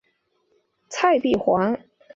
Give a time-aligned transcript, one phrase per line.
[0.89, 1.77] 蔡璧煌。